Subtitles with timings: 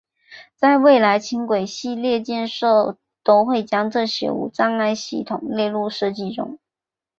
[0.55, 6.57] 在未来轻轨系统建设上都会将这些无障碍系统列入设计中。